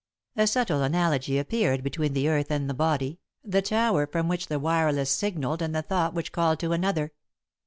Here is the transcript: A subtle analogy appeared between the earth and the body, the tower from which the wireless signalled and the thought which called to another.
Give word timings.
A 0.35 0.47
subtle 0.47 0.81
analogy 0.81 1.37
appeared 1.37 1.83
between 1.83 2.13
the 2.13 2.27
earth 2.27 2.49
and 2.49 2.67
the 2.67 2.73
body, 2.73 3.19
the 3.43 3.61
tower 3.61 4.07
from 4.07 4.27
which 4.27 4.47
the 4.47 4.57
wireless 4.57 5.11
signalled 5.11 5.61
and 5.61 5.75
the 5.75 5.83
thought 5.83 6.15
which 6.15 6.31
called 6.31 6.57
to 6.61 6.73
another. 6.73 7.11